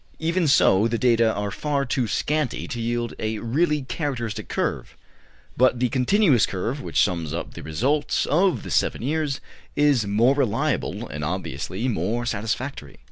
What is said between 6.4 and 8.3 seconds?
curve, which sums up the results